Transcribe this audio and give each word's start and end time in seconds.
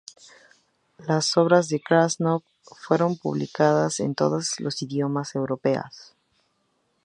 Las 0.97 1.37
obras 1.37 1.69
de 1.69 1.79
Krasnov 1.79 2.41
fueron 2.63 3.17
publicadas 3.17 3.99
en 3.99 4.15
todas 4.15 4.59
las 4.59 4.81
idiomas 4.81 5.35
europeas. 5.35 6.15